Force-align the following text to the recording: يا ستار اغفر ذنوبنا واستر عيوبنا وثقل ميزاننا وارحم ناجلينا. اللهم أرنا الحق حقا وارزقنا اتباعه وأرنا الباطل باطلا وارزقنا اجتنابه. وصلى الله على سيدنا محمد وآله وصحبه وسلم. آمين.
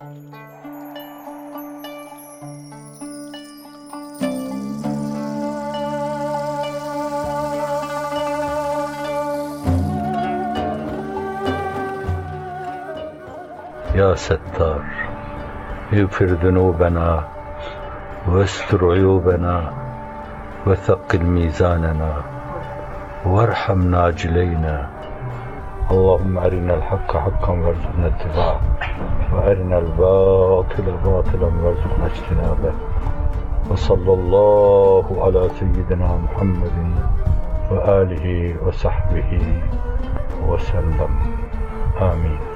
يا 0.00 0.08
ستار 14.14 14.82
اغفر 15.92 16.24
ذنوبنا 16.24 17.24
واستر 18.28 18.92
عيوبنا 18.92 19.72
وثقل 20.66 21.22
ميزاننا 21.22 22.22
وارحم 23.26 23.90
ناجلينا. 23.90 24.99
اللهم 25.90 26.38
أرنا 26.38 26.74
الحق 26.74 27.16
حقا 27.16 27.52
وارزقنا 27.52 28.06
اتباعه 28.06 28.60
وأرنا 29.34 29.78
الباطل 29.78 30.86
باطلا 31.04 31.50
وارزقنا 31.62 32.06
اجتنابه. 32.06 32.72
وصلى 33.70 34.12
الله 34.12 35.06
على 35.24 35.48
سيدنا 35.48 36.16
محمد 36.16 36.76
وآله 37.70 38.56
وصحبه 38.66 39.60
وسلم. 40.48 41.12
آمين. 42.00 42.49